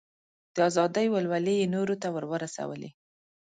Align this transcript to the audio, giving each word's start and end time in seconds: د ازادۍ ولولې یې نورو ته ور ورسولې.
د 0.55 0.57
ازادۍ 0.69 1.07
ولولې 1.11 1.53
یې 1.59 1.67
نورو 1.75 1.95
ته 2.01 2.07
ور 2.15 2.25
ورسولې. 2.31 2.89